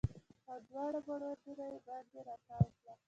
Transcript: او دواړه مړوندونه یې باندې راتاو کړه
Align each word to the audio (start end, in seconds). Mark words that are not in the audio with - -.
او 0.49 0.57
دواړه 0.67 0.99
مړوندونه 1.07 1.63
یې 1.73 1.79
باندې 1.87 2.17
راتاو 2.27 2.67
کړه 2.77 2.93